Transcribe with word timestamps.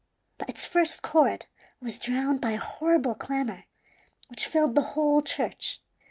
But 0.39 0.49
its 0.49 0.65
first 0.65 1.03
chord 1.03 1.45
was 1.79 1.99
drowned 1.99 2.41
by 2.41 2.53
a 2.53 2.57
horrible 2.57 3.13
clamor 3.13 3.65
which 4.29 4.47
filled 4.47 4.73
the 4.73 4.81
whole 4.97 5.21
church. 5.21 5.79